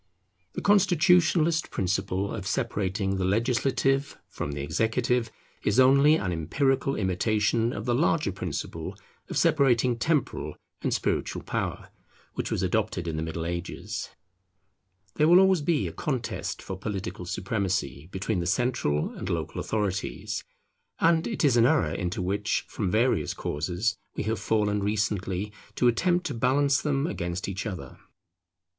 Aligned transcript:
The 0.53 0.63
constitutionalist 0.63 1.69
principle 1.69 2.33
of 2.33 2.47
separating 2.47 3.17
the 3.17 3.23
legislative 3.23 4.17
from 4.27 4.53
the 4.53 4.63
executive 4.63 5.29
is 5.63 5.79
only 5.79 6.15
an 6.15 6.31
empirical 6.31 6.95
imitation 6.95 7.71
of 7.71 7.85
the 7.85 7.93
larger 7.93 8.31
principle 8.31 8.97
of 9.29 9.37
separating 9.37 9.99
temporal 9.99 10.55
and 10.81 10.91
spiritual 10.91 11.43
power, 11.43 11.89
which 12.33 12.49
was 12.49 12.63
adopted 12.63 13.07
in 13.07 13.15
the 13.15 13.21
Middle 13.21 13.45
Ages. 13.45 14.09
There 15.17 15.27
will 15.27 15.39
always 15.39 15.61
be 15.61 15.85
a 15.87 15.91
contest 15.93 16.63
for 16.63 16.75
political 16.79 17.27
supremacy 17.27 18.09
between 18.11 18.39
the 18.39 18.47
central 18.47 19.13
and 19.13 19.29
local 19.29 19.61
authorities; 19.61 20.43
and 20.99 21.27
it 21.27 21.45
is 21.45 21.57
an 21.57 21.67
error 21.67 21.93
into 21.93 22.23
which, 22.23 22.65
from 22.67 22.89
various 22.89 23.35
causes, 23.35 23.99
we 24.15 24.23
have 24.23 24.39
fallen 24.39 24.81
recently, 24.81 25.53
to 25.75 25.87
attempt 25.87 26.25
to 26.25 26.33
balance 26.33 26.81
them 26.81 27.05
against 27.05 27.47
each 27.47 27.67
other. 27.67 27.99